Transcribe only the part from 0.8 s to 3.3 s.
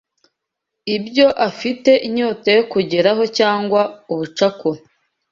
ibyo afite inyota yo kugeraho